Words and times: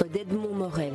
d'Edmond 0.00 0.54
Morel. 0.54 0.92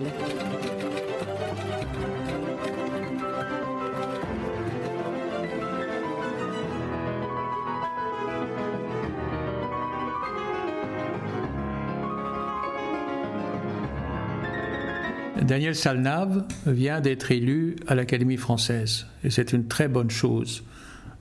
Daniel 15.43 15.75
Salnave 15.75 16.45
vient 16.66 17.00
d'être 17.00 17.32
élu 17.32 17.77
à 17.88 17.95
l'Académie 17.95 18.36
française. 18.36 19.05
Et 19.23 19.29
c'est 19.29 19.54
une 19.54 19.68
très 19.68 19.88
bonne 19.88 20.09
chose 20.09 20.63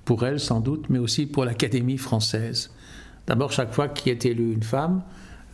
pour 0.05 0.27
elle 0.27 0.41
sans 0.41 0.61
doute, 0.61 0.87
mais 0.89 0.99
aussi 0.99 1.27
pour 1.27 1.45
l'Académie 1.45 1.99
française. 1.99 2.73
D'abord, 3.27 3.53
chaque 3.53 3.73
fois 3.73 3.89
qu'il 3.89 4.11
est 4.11 4.25
élu 4.25 4.53
une 4.53 4.63
femme, 4.63 5.03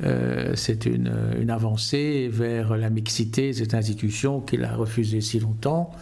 euh, 0.05 0.53
c'est 0.57 0.87
une, 0.87 1.11
avancée 1.49 2.29
vers 2.31 2.77
la 2.77 2.91
mixité 2.91 3.53
cette 3.53 3.75
institution 3.75 4.41
qu'il 4.41 4.65
a 4.65 4.75
refusée 4.75 5.21
si 5.21 5.39
longtemps, 5.39 5.93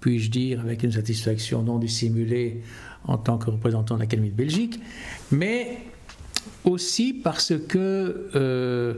puis-je 0.00 0.30
dire 0.30 0.60
avec 0.60 0.82
une 0.82 0.92
satisfaction 0.92 1.62
non 1.62 1.78
dissimulée 1.78 2.62
en 3.04 3.18
tant 3.18 3.38
que 3.38 3.50
représentant 3.50 3.96
de 3.96 4.00
l'Académie 4.00 4.30
de 4.30 4.36
Belgique, 4.36 4.80
mais 5.30 5.78
aussi 6.64 7.12
parce 7.12 7.52
que 7.68 8.30
euh, 8.34 8.94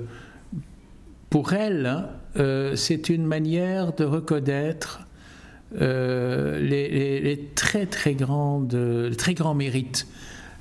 pour 1.28 1.52
elle, 1.52 1.86
hein, 1.86 2.08
euh, 2.36 2.76
c'est 2.76 3.08
une 3.08 3.26
manière 3.26 3.92
de 3.94 4.04
reconnaître 4.04 5.00
les, 5.78 7.50
très 7.56 7.86
très 7.86 8.14
grandes, 8.14 9.12
très 9.18 9.34
grands 9.34 9.54
mérites 9.54 10.06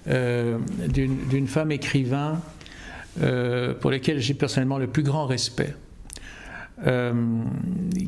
d'une 0.08 1.48
femme 1.48 1.72
écrivain 1.72 2.42
pour 3.80 3.92
lesquels 3.92 4.20
j'ai 4.20 4.34
personnellement 4.34 4.78
le 4.78 4.88
plus 4.88 5.04
grand 5.04 5.26
respect. 5.26 5.76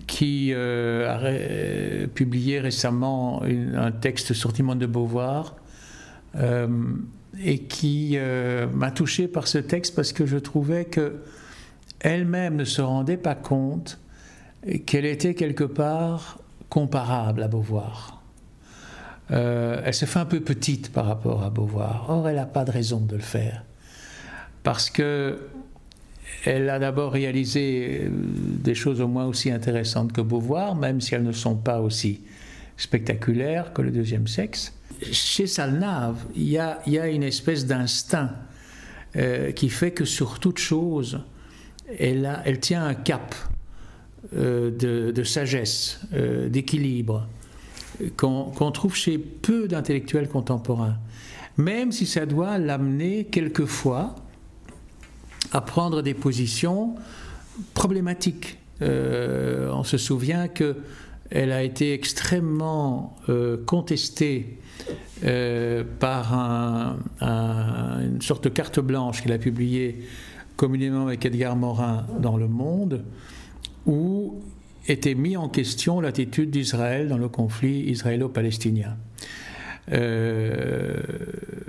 qui 0.08 0.54
a 0.54 1.20
publié 2.14 2.60
récemment 2.60 3.42
un 3.44 3.92
texte 3.92 4.34
sur 4.34 4.52
Timon 4.52 4.76
de 4.76 4.86
Beauvoir 4.86 5.56
et 6.36 7.60
qui 7.60 8.18
m'a 8.74 8.92
touché 8.92 9.28
par 9.28 9.48
ce 9.48 9.60
texte 9.60 9.96
parce 9.96 10.12
que 10.12 10.26
je 10.26 10.38
trouvais 10.38 10.86
que 10.86 11.22
elle-même 12.00 12.56
ne 12.56 12.64
se 12.64 12.82
rendait 12.82 13.18
pas 13.18 13.36
compte 13.36 14.00
qu'elle 14.86 15.06
était 15.06 15.34
quelque 15.34 15.64
part 15.64 16.40
comparable 16.70 17.44
à 17.44 17.48
Beauvoir. 17.48 18.22
Euh, 19.32 19.82
elle 19.84 19.94
se 19.94 20.06
fait 20.06 20.20
un 20.20 20.26
peu 20.26 20.40
petite 20.40 20.92
par 20.92 21.06
rapport 21.06 21.44
à 21.44 21.50
Beauvoir. 21.50 22.06
Or, 22.10 22.28
elle 22.30 22.36
n'a 22.36 22.46
pas 22.46 22.64
de 22.64 22.72
raison 22.72 23.00
de 23.00 23.16
le 23.16 23.22
faire. 23.22 23.64
Parce 24.68 24.90
que 24.90 25.38
elle 26.44 26.70
a 26.70 26.78
d'abord 26.78 27.14
réalisé 27.14 28.02
euh, 28.02 28.10
des 28.12 28.76
choses 28.76 29.00
au 29.00 29.08
moins 29.08 29.26
aussi 29.26 29.50
intéressantes 29.50 30.12
que 30.12 30.20
Beauvoir, 30.20 30.76
même 30.76 31.00
si 31.00 31.16
elles 31.16 31.24
ne 31.24 31.32
sont 31.32 31.56
pas 31.56 31.80
aussi 31.80 32.20
spectaculaires 32.76 33.72
que 33.72 33.82
le 33.82 33.92
deuxième 33.92 34.28
sexe. 34.28 34.74
Chez 35.10 35.48
Salnave, 35.48 36.18
il 36.36 36.50
y 36.50 36.60
a, 36.60 37.08
une 37.08 37.24
espèce 37.24 37.66
d'instinct 37.66 38.34
euh, 39.16 39.54
qui 39.54 39.70
fait 39.70 39.92
que 39.92 40.04
sur 40.04 40.38
toute 40.38 40.60
chose, 40.60 41.22
elle, 41.98 42.60
tient 42.60 42.86
un 42.86 42.94
cap 42.94 43.36
euh, 44.36 44.70
de, 44.70 45.24
sagesse, 45.24 46.02
d'équilibre, 46.50 47.26
qu'on 48.18 48.72
trouve 48.74 48.98
chez 48.98 49.18
peu 49.18 49.70
d'intellectuels 49.70 50.28
contemporains, 50.28 50.98
même 51.56 51.94
si 51.94 52.06
ça 52.06 52.26
doit 52.26 52.58
l'amener 52.58 53.24
quelquefois 53.24 54.27
à 55.52 55.62
prendre 55.62 56.02
des 56.02 56.14
positions 56.14 56.96
problématiques. 57.74 58.58
Euh, 58.82 59.72
on 59.72 59.84
se 59.84 59.98
souvient 59.98 60.48
que 60.48 60.78
elle 61.30 61.52
a 61.52 61.62
été 61.62 61.94
extrêmement 61.94 63.18
contestée 63.66 64.60
par 66.00 66.96
une 67.20 68.22
sorte 68.22 68.46
de 68.46 68.50
carte 68.50 68.80
blanche 68.80 69.22
qu'elle 69.22 69.34
a 69.34 69.38
publiée 69.38 70.08
communément 70.56 71.08
avec 71.08 71.26
Edgar 71.26 71.58
Morin 71.58 72.06
dans 72.20 72.38
Le 72.38 72.48
Monde, 72.48 73.04
où 73.86 74.42
était 74.88 75.16
mis 75.16 75.38
en 75.38 75.50
question 75.50 76.02
l'attitude 76.02 76.50
d'Israël 76.50 77.08
dans 77.08 77.18
le 77.18 77.30
conflit 77.30 77.82
israélo-palestinien. 77.90 78.98
Euh, 79.94 80.96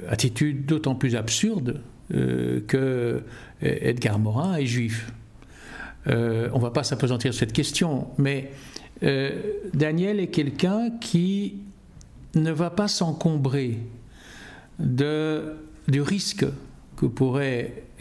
attitude 0.08 0.66
d'autant 0.66 0.96
plus 0.96 1.14
absurde 1.14 1.80
euh, 1.80 1.97
que 2.10 3.22
Edgar 3.60 4.19
Morin 4.19 4.56
est 4.56 4.66
juif. 4.66 5.12
Euh, 6.06 6.48
on 6.52 6.58
ne 6.58 6.62
va 6.62 6.70
pas 6.70 6.84
s'apesantir 6.84 7.32
sur 7.32 7.41
cette 7.41 7.52
question, 7.52 8.08
mais 8.19 8.50
Daniel 9.74 10.19
est 10.19 10.28
quelqu'un 10.28 10.91
qui 11.00 11.54
ne 12.34 12.50
va 12.50 12.70
pas 12.70 12.88
s'encombrer 12.88 13.78
du 14.78 16.00
risque 16.00 16.46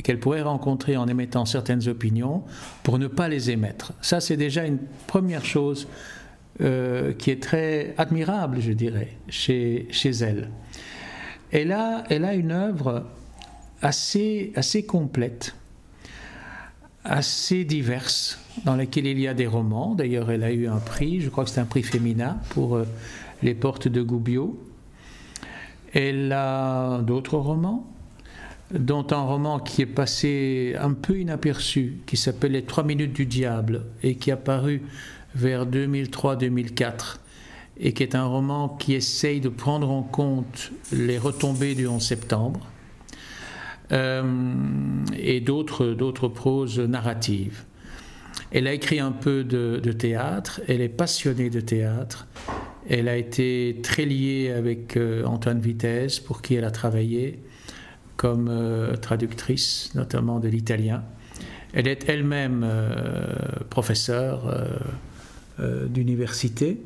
qu'elle 0.03 0.19
pourrait 0.19 0.41
rencontrer 0.41 0.97
en 0.97 1.07
émettant 1.07 1.45
certaines 1.45 1.87
opinions 1.87 2.43
pour 2.83 2.99
ne 2.99 3.07
pas 3.07 3.27
les 3.27 3.51
émettre. 3.51 3.93
Ça, 4.01 4.19
c'est 4.19 4.37
déjà 4.37 4.65
une 4.65 4.79
première 5.07 5.45
chose 5.45 5.87
euh, 6.61 7.13
qui 7.13 7.31
est 7.31 7.41
très 7.41 7.93
admirable, 7.97 8.59
je 8.59 8.71
dirais, 8.71 9.17
chez, 9.29 9.87
chez 9.91 10.09
elle. 10.09 10.49
Elle 11.51 11.71
a, 11.71 12.03
elle 12.09 12.25
a 12.25 12.33
une 12.33 12.51
œuvre 12.51 13.05
assez, 13.81 14.51
assez 14.55 14.85
complète, 14.85 15.55
assez 17.03 17.63
diverse, 17.63 18.39
dans 18.65 18.75
laquelle 18.75 19.05
il 19.05 19.19
y 19.19 19.27
a 19.27 19.33
des 19.33 19.47
romans. 19.47 19.95
D'ailleurs, 19.95 20.31
elle 20.31 20.43
a 20.43 20.51
eu 20.51 20.67
un 20.67 20.79
prix, 20.79 21.21
je 21.21 21.29
crois 21.29 21.43
que 21.43 21.49
c'est 21.49 21.61
un 21.61 21.65
prix 21.65 21.83
féminin 21.83 22.37
pour 22.49 22.75
euh, 22.75 22.85
Les 23.43 23.53
Portes 23.53 23.87
de 23.87 24.01
Gubbio. 24.01 24.59
Elle 25.93 26.31
a 26.31 26.99
d'autres 26.99 27.37
romans 27.37 27.85
dont 28.73 29.07
un 29.11 29.21
roman 29.21 29.59
qui 29.59 29.81
est 29.81 29.85
passé 29.85 30.75
un 30.79 30.93
peu 30.93 31.19
inaperçu, 31.19 31.99
qui 32.05 32.17
s'appelle 32.17 32.51
Les 32.51 32.63
Trois 32.63 32.83
Minutes 32.83 33.13
du 33.13 33.25
Diable, 33.25 33.85
et 34.03 34.15
qui 34.15 34.31
a 34.31 34.37
paru 34.37 34.81
vers 35.35 35.65
2003-2004, 35.65 37.19
et 37.79 37.93
qui 37.93 38.03
est 38.03 38.15
un 38.15 38.25
roman 38.25 38.69
qui 38.69 38.93
essaye 38.93 39.39
de 39.39 39.49
prendre 39.49 39.89
en 39.89 40.03
compte 40.03 40.71
les 40.91 41.17
retombées 41.17 41.75
du 41.75 41.87
11 41.87 42.03
septembre, 42.03 42.59
et 43.91 45.41
d'autres, 45.41 46.27
proses 46.27 46.79
narratives. 46.79 47.63
Elle 48.51 48.67
a 48.67 48.73
écrit 48.73 48.99
un 48.99 49.11
peu 49.11 49.43
de, 49.43 49.79
théâtre, 49.91 50.61
elle 50.67 50.81
est 50.81 50.89
passionnée 50.89 51.49
de 51.49 51.59
théâtre, 51.59 52.27
elle 52.89 53.09
a 53.09 53.17
été 53.17 53.79
très 53.83 54.05
liée 54.05 54.53
avec 54.55 54.95
euh, 54.95 55.25
Antoine 55.25 55.59
Vitesse, 55.59 56.21
pour 56.21 56.41
qui 56.41 56.55
elle 56.55 56.63
a 56.63 56.71
travaillé 56.71 57.41
comme 58.17 58.47
euh, 58.49 58.95
traductrice, 58.95 59.91
notamment 59.95 60.39
de 60.39 60.47
l'italien. 60.47 61.03
Elle 61.73 61.87
est 61.87 62.09
elle-même 62.09 62.63
euh, 62.65 63.35
professeure 63.69 64.45
euh, 65.59 65.85
d'université, 65.87 66.81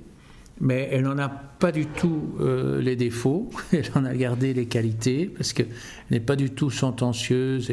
mais 0.62 0.88
elle 0.92 1.02
n'en 1.02 1.18
a 1.18 1.28
pas 1.28 1.72
du 1.72 1.88
tout 1.88 2.36
les 2.80 2.96
défauts, 2.96 3.50
elle 3.74 3.90
en 3.96 4.06
a 4.06 4.16
gardé 4.16 4.54
les 4.54 4.68
qualités, 4.68 5.26
parce 5.26 5.54
qu'elle 5.54 5.68
n'est 6.12 6.20
pas 6.20 6.36
du 6.36 6.52
tout 6.52 6.70
sentencieuse, 6.70 7.70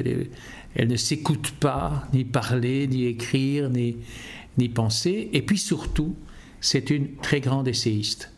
elle, 0.74 0.88
ne 0.88 0.96
s'écoute 0.96 1.52
pas, 1.60 2.08
ni 2.12 2.24
parler, 2.24 2.88
ni 2.88 3.04
écrire, 3.04 3.70
ni, 3.70 4.68
penser, 4.70 5.28
et 5.32 5.42
puis 5.42 5.58
surtout, 5.58 6.16
c'est 6.60 6.90
une 6.90 7.16
très 7.16 7.40
grande 7.40 7.68
essayiste. 7.68 8.32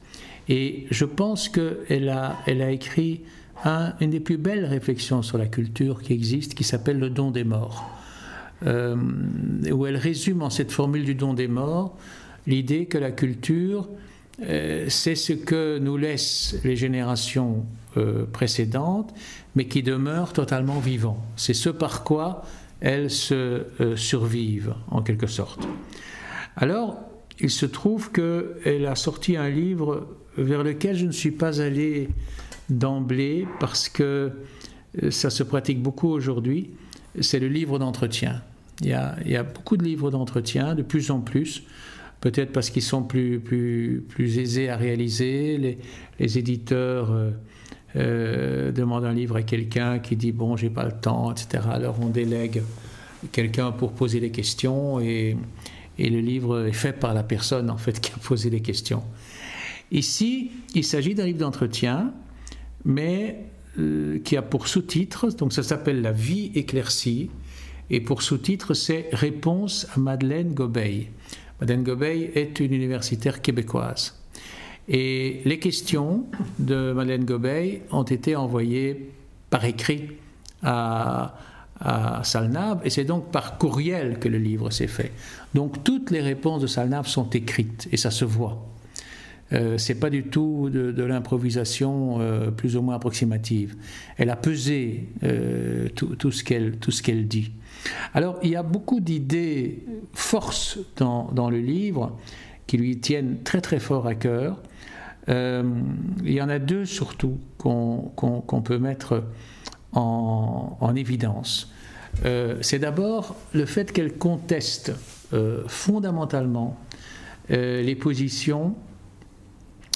Et 0.48 0.86
je 0.90 1.04
pense 1.04 1.48
qu'elle 1.48 2.08
a, 2.08 2.70
écrit 2.70 3.22
une 3.64 4.10
des 4.10 4.20
plus 4.20 4.36
belles 4.36 4.64
réflexions 4.64 5.22
sur 5.22 5.38
la 5.38 5.46
culture 5.46 6.02
qui 6.02 6.12
existe, 6.12 6.54
qui 6.54 6.64
s'appelle 6.64 6.98
le 6.98 7.08
don 7.08 7.30
des 7.30 7.44
morts, 7.44 7.88
euh, 8.66 8.96
où 9.72 9.86
elle 9.86 9.96
résume 9.96 10.42
en 10.42 10.50
cette 10.50 10.72
formule 10.72 11.04
du 11.04 11.14
don 11.14 11.34
des 11.34 11.48
morts 11.48 11.96
l'idée 12.46 12.86
que 12.86 12.98
la 12.98 13.10
culture, 13.10 13.88
euh, 13.88 14.09
c'est 14.88 15.14
ce 15.14 15.32
que 15.32 15.78
nous 15.78 15.96
laissent 15.96 16.56
les 16.64 16.76
générations 16.76 17.66
euh, 17.96 18.24
précédentes, 18.24 19.12
mais 19.54 19.66
qui 19.66 19.82
demeure 19.82 20.32
totalement 20.32 20.78
vivant. 20.78 21.22
C'est 21.36 21.54
ce 21.54 21.68
par 21.70 22.04
quoi 22.04 22.44
elles 22.80 23.10
se 23.10 23.66
survivent, 23.96 24.74
en 24.90 25.02
quelque 25.02 25.26
sorte. 25.26 25.68
Alors, 26.56 26.98
il 27.40 27.50
se 27.50 27.66
trouve 27.66 28.10
qu'elle 28.10 28.86
a 28.86 28.94
sorti 28.94 29.36
un 29.36 29.50
livre 29.50 30.08
vers 30.36 30.62
lequel 30.62 30.96
je 30.96 31.06
ne 31.06 31.12
suis 31.12 31.30
pas 31.30 31.60
allé 31.60 32.08
d'emblée 32.70 33.46
parce 33.58 33.88
que 33.88 34.32
euh, 35.02 35.10
ça 35.10 35.30
se 35.30 35.42
pratique 35.42 35.82
beaucoup 35.82 36.08
aujourd'hui, 36.08 36.70
c'est 37.20 37.38
le 37.38 37.48
livre 37.48 37.78
d'entretien. 37.78 38.42
Il 38.82 38.88
y, 38.88 38.94
a, 38.94 39.42
beaucoup 39.42 39.76
de 39.76 39.84
livres 39.84 40.10
d'entretien, 40.10 40.74
de 40.74 40.80
plus 40.80 41.10
en 41.10 41.20
plus, 41.20 41.64
peut-être 42.20 42.52
parce 42.52 42.70
qu'ils 42.70 42.82
sont 42.82 43.02
plus, 43.02 43.40
plus, 43.40 44.04
plus, 44.08 44.38
aisés 44.38 44.68
à 44.68 44.76
réaliser. 44.76 45.58
Les, 45.58 45.78
les 46.18 46.38
éditeurs 46.38 47.10
euh, 47.12 47.30
euh, 47.96 48.72
demandent 48.72 49.04
un 49.04 49.14
livre 49.14 49.36
à 49.36 49.42
quelqu'un 49.42 49.98
qui 49.98 50.16
dit 50.16 50.32
bon, 50.32 50.56
j'ai 50.56 50.70
pas 50.70 50.84
le 50.84 50.92
temps, 50.92 51.32
etc. 51.32 51.64
Alors 51.70 51.98
on 52.00 52.08
délègue 52.08 52.62
quelqu'un 53.32 53.72
pour 53.72 53.92
poser 53.92 54.20
des 54.20 54.30
questions 54.30 55.00
et, 55.00 55.36
et, 55.98 56.08
le 56.08 56.20
livre 56.20 56.66
est 56.66 56.72
fait 56.72 56.92
par 56.92 57.12
la 57.12 57.22
personne 57.22 57.68
en 57.68 57.76
fait 57.76 58.00
qui 58.00 58.12
a 58.12 58.18
posé 58.18 58.50
les 58.50 58.60
questions. 58.60 59.02
Ici, 59.90 60.52
il 60.74 60.84
s'agit 60.84 61.14
d'un 61.14 61.26
livre 61.26 61.40
d'entretien, 61.40 62.12
mais 62.84 63.44
euh, 63.78 64.20
qui 64.20 64.36
a 64.36 64.42
pour 64.42 64.68
sous-titre, 64.68 65.30
donc 65.30 65.52
ça 65.52 65.62
s'appelle 65.62 66.00
La 66.00 66.12
vie 66.12 66.52
éclaircie, 66.54 67.30
et 67.90 68.00
pour 68.00 68.22
sous-titre 68.22 68.74
c'est 68.74 69.08
Réponse 69.12 69.86
à 69.94 69.98
Madeleine 69.98 70.54
Gobeil. 70.54 71.08
Madeleine 71.60 71.82
Gobeil 71.82 72.30
est 72.34 72.60
une 72.60 72.72
universitaire 72.72 73.42
québécoise. 73.42 74.16
Et 74.88 75.42
les 75.44 75.58
questions 75.58 76.26
de 76.58 76.92
Madeleine 76.92 77.24
Gobeil 77.24 77.82
ont 77.92 78.02
été 78.02 78.34
envoyées 78.34 79.10
par 79.50 79.64
écrit 79.64 80.10
à, 80.62 81.34
à 81.80 82.20
Salnab, 82.24 82.80
et 82.84 82.90
c'est 82.90 83.04
donc 83.04 83.30
par 83.30 83.58
courriel 83.58 84.18
que 84.18 84.28
le 84.28 84.38
livre 84.38 84.70
s'est 84.70 84.86
fait. 84.86 85.12
Donc 85.54 85.82
toutes 85.84 86.10
les 86.10 86.20
réponses 86.20 86.62
de 86.62 86.66
Salnab 86.66 87.06
sont 87.06 87.30
écrites, 87.30 87.88
et 87.92 87.96
ça 87.96 88.10
se 88.10 88.24
voit. 88.24 88.66
Euh, 89.52 89.78
c'est 89.78 89.96
pas 89.96 90.10
du 90.10 90.24
tout 90.24 90.70
de, 90.70 91.02
l'improvisation 91.02 92.20
euh, 92.20 92.50
plus 92.50 92.76
ou 92.76 92.82
moins 92.82 92.94
approximative. 92.94 93.74
Elle 94.16 94.30
a 94.30 94.36
pesé 94.36 95.08
euh, 95.24 95.88
tout, 95.94 96.14
tout, 96.16 96.30
ce 96.30 96.44
qu'elle 96.44 97.26
dit. 97.26 97.50
Alors 98.14 98.38
il 98.42 98.50
y 98.50 98.56
a 98.56 98.62
beaucoup 98.62 99.00
d'idées 99.00 99.84
forces 100.12 100.78
dans, 100.96 101.50
le 101.50 101.58
livre 101.58 102.18
qui 102.66 102.76
lui 102.76 102.98
tiennent 102.98 103.42
très 103.42 103.60
très 103.60 103.78
fort 103.78 104.06
à 104.06 104.14
cœur. 104.14 104.58
Euh, 105.28 105.62
il 106.24 106.32
y 106.32 106.42
en 106.42 106.48
a 106.48 106.58
deux 106.58 106.84
surtout 106.84 107.38
qu'on 107.58 108.62
peut 108.64 108.78
mettre 108.78 109.24
en, 109.92 110.76
en 110.80 110.94
évidence. 110.94 111.72
c'est 112.60 112.78
d'abord 112.78 113.36
le 113.52 113.66
fait 113.66 113.92
qu'elle 113.92 114.14
conteste 114.14 114.92
fondamentalement 115.66 116.76
les 117.48 117.94
positions 117.94 118.74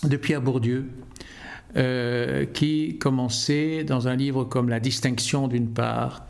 de 0.08 0.16
Pierre 0.16 0.42
Bourdieu, 0.42 0.87
euh, 1.76 2.44
qui 2.44 2.98
commençait 2.98 3.82
dans 3.84 4.06
un 4.06 4.14
livre 4.14 4.44
comme 4.44 4.69
La 4.69 4.80
distinction 4.80 5.48
d'une 5.48 5.69
part 5.69 6.25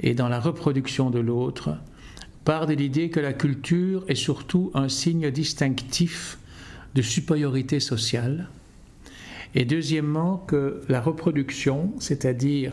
et 0.00 0.14
dans 0.14 0.28
la 0.28 0.40
reproduction 0.40 1.10
de 1.10 1.18
l'autre, 1.18 1.76
part 2.44 2.66
de 2.66 2.74
l'idée 2.74 3.10
que 3.10 3.20
la 3.20 3.32
culture 3.32 4.04
est 4.08 4.14
surtout 4.14 4.70
un 4.74 4.88
signe 4.88 5.30
distinctif 5.30 6.38
de 6.94 7.02
supériorité 7.02 7.80
sociale, 7.80 8.48
et 9.54 9.64
deuxièmement 9.64 10.38
que 10.38 10.82
la 10.88 11.00
reproduction, 11.00 11.92
c'est-à-dire 11.98 12.72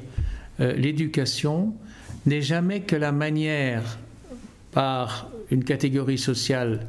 euh, 0.59 0.73
l'éducation, 0.73 1.73
n'est 2.25 2.41
jamais 2.41 2.81
que 2.81 2.95
la 2.95 3.11
manière 3.11 3.97
par 4.71 5.29
une 5.51 5.63
catégorie 5.63 6.17
sociale 6.17 6.87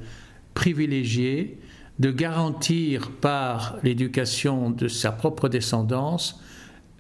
privilégiée 0.55 1.59
de 1.99 2.11
garantir 2.11 3.11
par 3.11 3.79
l'éducation 3.83 4.71
de 4.71 4.89
sa 4.89 5.13
propre 5.13 5.49
descendance 5.49 6.41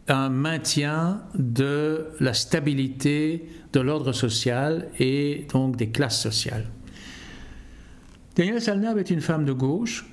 un 0.09 0.29
maintien 0.29 1.23
de 1.35 2.07
la 2.21 2.35
stabilité 2.35 3.49
de 3.73 3.81
l'ordre 3.81 4.13
social 4.13 4.89
et 4.99 5.47
donc 5.53 5.77
des 5.77 5.89
classes 5.89 6.21
sociales. 6.21 6.67
Danielle 8.37 8.61
Salnab 8.61 8.99
est 8.99 9.11
une 9.11 9.21
femme 9.21 9.45
de 9.45 9.53
gauche 9.53 10.07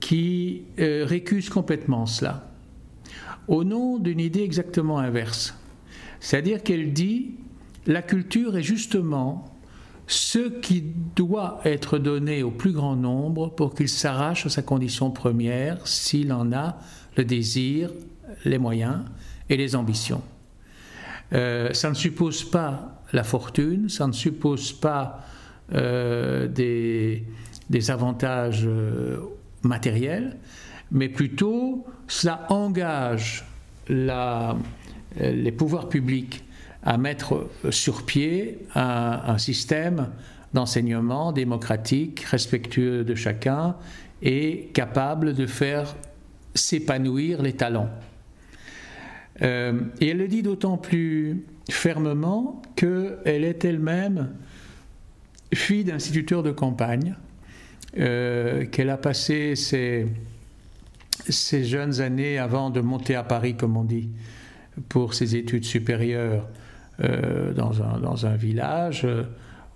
qui 0.00 0.62
euh, 0.78 1.04
récuse 1.06 1.48
complètement 1.48 2.06
cela, 2.06 2.50
au 3.48 3.64
nom 3.64 3.98
d'une 3.98 4.20
idée 4.20 4.42
exactement 4.42 4.98
inverse. 4.98 5.54
C'est-à-dire 6.20 6.62
qu'elle 6.62 6.92
dit 6.92 7.36
la 7.86 8.02
culture 8.02 8.56
est 8.56 8.62
justement 8.62 9.44
ce 10.06 10.48
qui 10.60 10.82
doit 11.16 11.60
être 11.64 11.98
donné 11.98 12.42
au 12.42 12.50
plus 12.50 12.72
grand 12.72 12.96
nombre 12.96 13.48
pour 13.48 13.74
qu'il 13.74 13.88
s'arrache 13.88 14.46
à 14.46 14.50
sa 14.50 14.62
condition 14.62 15.10
première 15.10 15.86
s'il 15.86 16.32
en 16.32 16.52
a 16.52 16.78
le 17.16 17.24
désir, 17.24 17.90
les 18.44 18.58
moyens 18.58 19.00
et 19.48 19.56
les 19.56 19.76
ambitions. 19.76 20.22
Euh, 21.32 21.72
ça 21.72 21.88
ne 21.90 21.94
suppose 21.94 22.44
pas 22.44 23.02
la 23.12 23.24
fortune, 23.24 23.88
ça 23.88 24.06
ne 24.06 24.12
suppose 24.12 24.72
pas 24.72 25.24
euh, 25.74 26.46
des, 26.48 27.24
avantages 27.90 28.64
euh, 28.66 29.18
matériels, 29.62 30.36
mais 30.90 31.08
plutôt 31.08 31.86
cela 32.06 32.46
engage 32.50 33.44
les 33.88 35.52
pouvoirs 35.52 35.88
publics 35.88 36.44
à 36.82 36.98
mettre 36.98 37.48
sur 37.70 38.04
pied 38.04 38.66
un, 38.74 39.38
système 39.38 40.08
d'enseignement 40.52 41.32
démocratique, 41.32 42.20
respectueux 42.20 43.04
de 43.04 43.14
chacun 43.14 43.76
et 44.22 44.70
capable 44.72 45.34
de 45.34 45.46
faire 45.46 45.94
s'épanouir 46.54 47.42
les 47.42 47.54
talents. 47.54 47.90
Euh, 49.42 49.80
et 50.00 50.08
elle 50.08 50.18
le 50.18 50.28
dit 50.28 50.42
d'autant 50.42 50.76
plus 50.76 51.44
fermement 51.70 52.62
qu'elle 52.76 53.44
est 53.44 53.64
elle-même 53.64 54.30
fille 55.52 55.84
d'instituteur 55.84 56.42
de 56.42 56.50
campagne, 56.50 57.14
euh, 57.98 58.66
qu'elle 58.66 58.90
a 58.90 58.96
passé 58.96 59.54
ses, 59.56 60.06
jeunes 61.28 62.00
années 62.00 62.38
avant 62.38 62.70
de 62.70 62.80
monter 62.80 63.14
à 63.14 63.22
Paris, 63.22 63.54
comme 63.54 63.76
on 63.76 63.84
dit, 63.84 64.08
pour 64.88 65.14
ses 65.14 65.36
études 65.36 65.64
supérieures 65.64 66.48
euh, 67.00 67.52
dans, 67.52 68.26
un, 68.26 68.36
village 68.36 69.06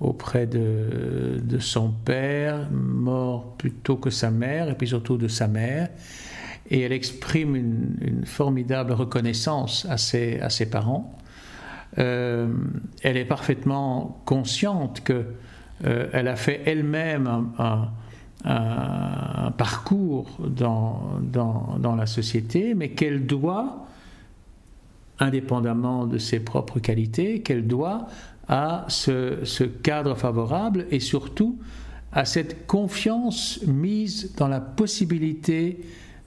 auprès 0.00 0.46
de, 0.46 1.40
de, 1.42 1.58
son 1.58 1.90
père, 1.90 2.68
mort 2.70 3.56
plutôt 3.56 3.96
que 3.96 4.10
sa 4.10 4.30
mère, 4.30 4.68
et 4.68 4.74
puis 4.74 4.88
surtout 4.88 5.16
de 5.16 5.28
sa 5.28 5.46
mère. 5.48 5.88
Et 6.68 6.80
elle 6.80 6.92
exprime 6.92 7.56
une, 7.56 8.24
formidable 8.24 8.92
reconnaissance 8.92 9.86
à 9.88 9.96
ses, 9.96 10.38
à 10.40 10.50
ses 10.50 10.68
parents. 10.68 11.16
Euh, 11.98 12.48
elle 13.02 13.16
est 13.16 13.24
parfaitement 13.24 14.20
consciente 14.24 15.02
que 15.02 15.24
elle 15.80 16.26
a 16.26 16.34
fait 16.34 16.62
elle-même 16.66 17.52
un, 17.56 19.52
parcours 19.56 20.36
dans, 20.40 21.20
dans, 21.22 21.94
la 21.94 22.06
société, 22.06 22.74
mais 22.74 22.90
qu'elle 22.90 23.26
doit 23.26 23.86
indépendamment 25.20 26.06
de 26.06 26.18
ses 26.18 26.40
propres 26.40 26.80
qualités, 26.80 27.42
qu'elle 27.42 27.66
doit 27.66 28.08
à 28.48 28.86
ce, 28.88 29.64
cadre 29.64 30.14
favorable 30.14 30.86
et 30.90 31.00
surtout 31.00 31.58
à 32.12 32.24
cette 32.24 32.66
confiance 32.66 33.60
mise 33.66 34.34
dans 34.36 34.48
la 34.48 34.60
possibilité 34.60 35.80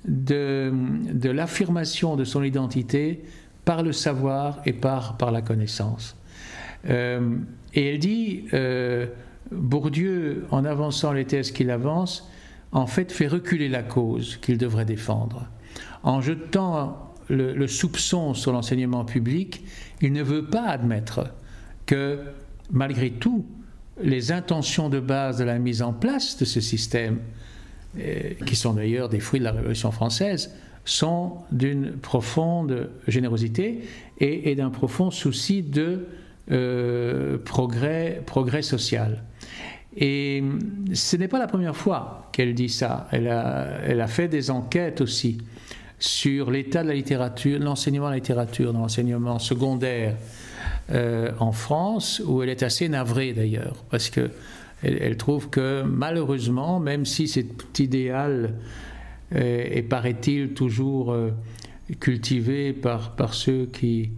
de, 0.05 0.72
de 1.12 1.29
l'affirmation 1.29 2.15
de 2.15 2.24
son 2.24 2.43
identité 2.43 3.24
par 3.65 3.84
le 3.84 3.91
savoir 3.91 4.62
et 4.65 4.74
par, 4.74 5.17
par 5.17 5.31
la 5.31 5.41
connaissance. 5.41 6.15
Euh, 6.89 7.36
et 7.74 7.93
elle 7.93 8.00
dit, 8.00 8.46
euh, 8.53 9.08
Bourdieu, 9.51 10.46
en 10.51 10.65
avançant 10.65 11.13
les 11.13 11.25
thèses 11.25 11.51
qu'il 11.51 11.70
avance, 11.70 12.29
en 12.72 12.88
fait 12.88 13.12
fait 13.12 13.27
reculer 13.27 13.70
la 13.70 13.84
cause 13.84 14.38
qu'il 14.38 14.58
devrait 14.58 14.86
défendre. 14.86 15.48
En 16.03 16.22
jetant 16.22 17.13
le, 17.29 17.67
soupçon 17.67 18.34
sur 18.34 18.51
l'enseignement 18.51 19.05
public, 19.05 19.63
il 20.01 20.12
ne 20.13 20.24
veut 20.24 20.46
pas 20.46 20.63
admettre 20.63 21.29
que, 21.86 22.20
malgré 22.72 23.12
tout, 23.12 23.46
les 24.01 24.31
intentions 24.31 24.89
de 24.89 25.00
base 25.00 25.38
de 25.38 25.43
la 25.43 25.60
mise 25.60 25.81
en 25.81 25.93
place 25.93 26.38
de 26.38 26.46
ce 26.46 26.60
système, 26.60 27.20
qui 28.45 28.55
sont 28.55 28.74
d'ailleurs 28.74 29.10
des 29.10 29.19
fruits 29.19 29.39
de 29.39 29.45
la 29.45 29.51
Révolution 29.51 29.91
française, 29.91 30.51
sont 30.86 31.33
d'une 31.51 31.91
profonde 31.91 32.89
générosité 33.07 33.81
et, 34.19 34.55
d'un 34.55 34.69
profond 34.69 35.12
souci 35.12 35.62
de 35.63 36.07
euh, 36.51 37.38
progrès, 37.38 38.21
social. 38.62 39.24
Et 39.95 40.43
ce 40.93 41.17
n'est 41.17 41.27
pas 41.27 41.39
la 41.39 41.48
première 41.48 41.75
fois 41.75 42.29
qu'elle 42.31 42.53
dit 42.53 42.69
ça. 42.69 43.07
Elle 43.12 43.27
a, 43.27 43.67
elle 43.86 44.01
a 44.01 44.07
fait 44.07 44.27
des 44.27 44.50
enquêtes 44.50 45.01
aussi 45.01 45.39
sur 46.00 46.50
l'état 46.50 46.81
de 46.83 46.88
la 46.88 46.93
littérature, 46.95 47.60
l'enseignement 47.60 48.05
de 48.05 48.12
la 48.12 48.15
littérature 48.15 48.74
dans 48.74 48.79
l'enseignement 48.79 49.38
secondaire 49.38 50.15
euh, 50.91 51.31
en 51.39 51.51
France, 51.51 52.21
où 52.25 52.41
elle 52.41 52.50
est 52.50 52.63
assez 52.63 52.89
navrée 52.89 53.33
d'ailleurs, 53.33 53.75
parce 53.89 54.10
que 54.10 54.31
elle, 54.83 55.17
trouve 55.17 55.50
que 55.50 55.83
malheureusement, 55.83 56.79
même 56.79 57.05
si 57.05 57.27
cet 57.27 57.79
idéal 57.79 58.55
euh, 59.35 59.63
est, 59.69 59.83
paraît-il, 59.83 60.53
toujours 60.53 61.11
euh, 61.11 61.31
cultivé 62.00 62.73
par, 62.73 63.15
par 63.15 63.33
ceux 63.33 63.65
qui, 63.65 64.11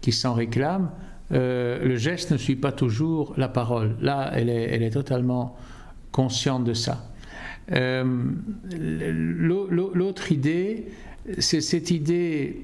qui 0.00 0.12
s'en 0.12 0.34
réclament, 0.34 0.90
le 1.30 1.96
geste 1.96 2.32
ne 2.32 2.38
suit 2.38 2.56
pas 2.56 2.72
toujours 2.72 3.34
la 3.36 3.48
parole. 3.48 3.96
Là, 4.00 4.30
elle 4.34 4.48
est, 4.48 4.70
elle 4.70 4.82
est 4.82 4.92
totalement 4.92 5.58
consciente 6.10 6.64
de 6.64 6.72
ça. 6.72 7.04
L'autre 8.70 10.32
idée, 10.32 10.86
c'est 11.38 11.60
cette 11.60 11.90
idée 11.90 12.62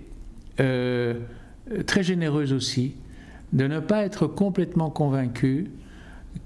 euh, 0.61 1.83
très 1.87 2.03
généreuse 2.03 2.53
aussi 2.53 2.95
de 3.53 3.67
ne 3.67 3.81
pas 3.81 4.05
être 4.05 4.27
complètement 4.27 4.91
convaincu 4.91 5.71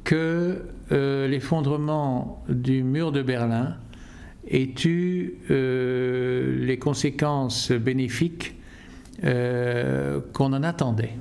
que 0.04 0.62
euh, 0.90 1.28
l'effondrement 1.28 2.42
du 2.48 2.82
mur 2.82 3.12
de 3.12 3.20
Berlin 3.20 3.76
ait 4.48 4.72
eu 4.86 5.34
euh, 5.50 6.64
les 6.64 6.78
conséquences 6.78 7.72
bénéfiques 7.72 8.54
euh, 9.24 10.20
qu'on 10.32 10.54
en 10.54 10.62
attendait. 10.62 11.12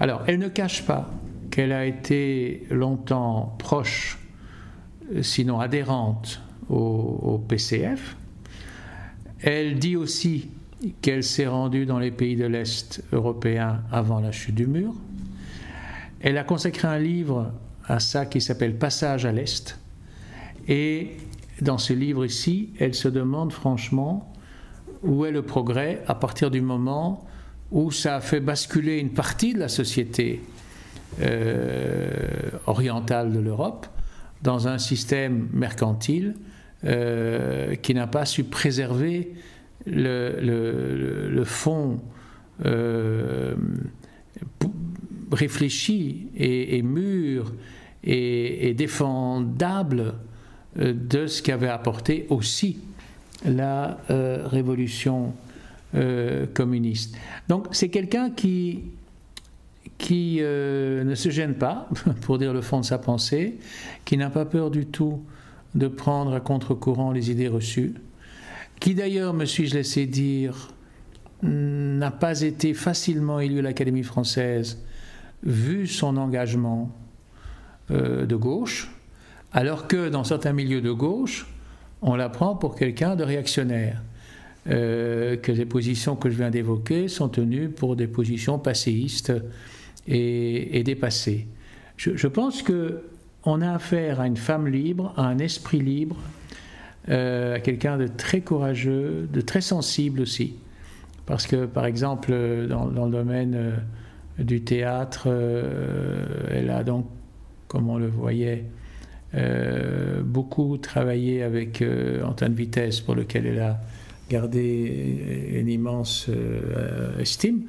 Alors, 0.00 0.24
elle 0.26 0.40
ne 0.40 0.48
cache 0.48 0.84
pas 0.84 1.08
qu'elle 1.50 1.70
a 1.70 1.86
été 1.86 2.66
longtemps 2.70 3.54
proche, 3.58 4.18
sinon 5.20 5.60
adhérente 5.60 6.40
au 6.68 7.38
PCF. 7.46 8.16
Elle 9.42 9.78
dit 9.78 9.96
aussi 9.96 10.50
qu'elle 11.02 11.22
s'est 11.22 11.46
rendue 11.46 11.86
dans 11.86 11.98
les 11.98 12.10
pays 12.10 12.36
de 12.36 12.46
l'Est 12.46 13.04
européen 13.12 13.82
avant 13.92 14.20
la 14.20 14.32
chute 14.32 14.54
du 14.54 14.66
mur. 14.66 14.94
Elle 16.20 16.38
a 16.38 16.44
consacré 16.44 16.88
un 16.88 16.98
livre 16.98 17.52
à 17.86 18.00
ça 18.00 18.26
qui 18.26 18.40
s'appelle 18.40 18.76
Passage 18.76 19.26
à 19.26 19.32
l'Est. 19.32 19.78
Et 20.68 21.16
dans 21.60 21.78
ce 21.78 21.92
livre 21.92 22.24
ici, 22.24 22.70
elle 22.78 22.94
se 22.94 23.08
demande 23.08 23.52
franchement 23.52 24.32
où 25.02 25.24
est 25.24 25.32
le 25.32 25.42
progrès 25.42 26.02
à 26.06 26.14
partir 26.14 26.50
du 26.50 26.60
moment 26.60 27.26
où 27.70 27.90
ça 27.90 28.16
a 28.16 28.20
fait 28.20 28.40
basculer 28.40 28.98
une 28.98 29.10
partie 29.10 29.54
de 29.54 29.58
la 29.58 29.68
société 29.68 30.42
euh, 31.20 32.08
orientale 32.66 33.32
de 33.32 33.38
l'Europe 33.38 33.86
dans 34.42 34.68
un 34.68 34.78
système 34.78 35.48
mercantile 35.52 36.34
euh, 36.84 37.74
qui 37.76 37.94
n'a 37.94 38.06
pas 38.06 38.24
su 38.24 38.44
préserver 38.44 39.32
le, 39.86 41.42
fond 41.44 42.00
euh, 42.64 43.54
réfléchi 45.32 46.28
et, 46.36 46.82
mûr 46.82 47.52
et, 48.04 48.74
défendable 48.74 50.14
euh, 50.78 50.92
de 50.92 51.26
ce 51.26 51.42
qu'avait 51.42 51.68
apporté 51.68 52.26
aussi 52.30 52.78
la 53.44 53.98
euh, 54.10 54.46
révolution 54.46 55.34
communiste. 56.54 57.18
Donc 57.50 57.66
c'est 57.72 57.90
quelqu'un 57.90 58.30
qui, 58.30 58.80
qui 59.98 60.38
ne 60.40 61.14
se 61.14 61.28
gêne 61.28 61.52
pas, 61.52 61.86
pour 62.22 62.38
dire 62.38 62.54
le 62.54 62.62
fond 62.62 62.80
de 62.80 62.84
sa 62.86 62.96
pensée, 62.96 63.58
qui 64.06 64.16
n'a 64.16 64.30
pas 64.30 64.46
peur 64.46 64.70
du 64.70 64.86
tout 64.86 65.22
de 65.74 65.88
prendre 65.88 66.32
à 66.32 66.40
contre-courant 66.40 67.12
les 67.12 67.30
idées 67.30 67.48
reçues, 67.48 67.92
qui 68.80 68.94
d'ailleurs, 68.94 69.32
me 69.32 69.44
suis-je 69.44 69.74
laissé 69.74 70.06
dire, 70.06 70.72
n'a 71.42 72.10
pas 72.10 72.40
été 72.40 72.74
facilement 72.74 73.38
élu 73.38 73.60
à 73.60 73.62
l'Académie 73.62 74.02
française, 74.02 74.78
vu 75.42 75.86
son 75.86 76.16
engagement 76.16 76.90
euh, 77.90 78.26
de 78.26 78.36
gauche, 78.36 78.90
alors 79.52 79.88
que 79.88 80.08
dans 80.08 80.24
certains 80.24 80.52
milieux 80.52 80.80
de 80.80 80.92
gauche, 80.92 81.46
on 82.00 82.14
la 82.14 82.28
prend 82.28 82.54
pour 82.54 82.74
quelqu'un 82.74 83.16
de 83.16 83.24
réactionnaire. 83.24 84.02
Euh, 84.70 85.36
que 85.36 85.50
les 85.50 85.66
positions 85.66 86.14
que 86.14 86.30
je 86.30 86.36
viens 86.36 86.50
d'évoquer 86.50 87.08
sont 87.08 87.28
tenues 87.28 87.68
pour 87.68 87.96
des 87.96 88.06
positions 88.06 88.60
passéistes 88.60 89.32
et, 90.06 90.82
dépassées. 90.84 91.48
Je, 91.96 92.26
pense 92.28 92.62
que 92.62 93.02
on 93.44 93.60
a 93.60 93.72
affaire 93.72 94.20
à 94.20 94.28
une 94.28 94.36
femme 94.36 94.68
libre, 94.68 95.12
à 95.16 95.26
un 95.26 95.38
esprit 95.38 95.80
libre, 95.80 96.16
euh, 97.08 97.56
à 97.56 97.60
quelqu'un 97.60 97.98
de 97.98 98.06
très 98.06 98.40
courageux, 98.40 99.28
de 99.32 99.40
très 99.40 99.60
sensible 99.60 100.20
aussi. 100.20 100.54
Parce 101.26 101.48
que, 101.48 101.66
par 101.66 101.86
exemple, 101.86 102.32
dans, 102.68 102.86
le 102.86 103.10
domaine 103.10 103.74
du 104.38 104.62
théâtre, 104.62 105.24
euh, 105.26 106.24
elle 106.50 106.70
a 106.70 106.84
donc, 106.84 107.06
comme 107.68 107.88
on 107.88 107.98
le 107.98 108.08
voyait, 108.08 108.64
beaucoup 110.24 110.76
travaillé 110.76 111.42
avec 111.42 111.82
Antoine 112.22 112.52
Vitesse, 112.52 113.00
pour 113.00 113.14
lequel 113.14 113.46
elle 113.46 113.60
a 113.60 113.80
gardé 114.28 115.48
une 115.54 115.70
immense 115.70 116.28
estime. 117.18 117.62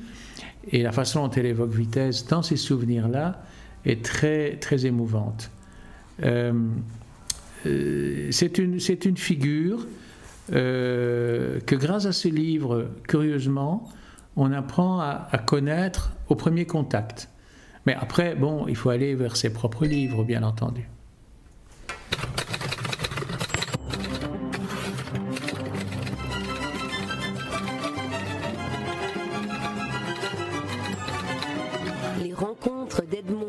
Et 0.74 0.84
la 0.84 0.92
façon 0.92 1.26
dont 1.26 1.32
elle 1.32 1.46
évoque 1.46 1.74
Vitesse 1.74 2.28
dans 2.28 2.42
ces 2.42 2.58
souvenirs-là 2.58 3.42
est 3.86 4.04
très, 4.04 4.58
très 4.58 4.86
émouvante. 4.86 5.52
Euh, 7.66 8.30
c'est 8.32 8.58
une, 8.58 8.78
une, 9.06 9.18
figure 9.18 9.88
euh, 10.52 11.60
que 11.62 11.76
grâce 11.76 12.06
à 12.06 12.12
ce 12.12 12.28
livre, 12.28 12.90
curieusement, 13.08 13.90
on 14.36 14.52
apprend 14.52 15.00
à, 15.00 15.38
connaître 15.46 16.12
au 16.30 16.36
premier 16.36 16.66
contact. 16.66 17.30
Mais 17.86 17.96
après, 17.96 18.36
bon, 18.36 18.68
il 18.68 18.76
faut 18.76 18.90
aller 18.90 19.16
vers 19.16 19.36
ses 19.36 19.52
propres 19.52 19.86
livres, 19.86 20.24
bien 20.24 20.44
entendu. 20.44 20.90
Les 32.24 32.34
rencontres 32.34 33.04
d'Edmond 33.06 33.43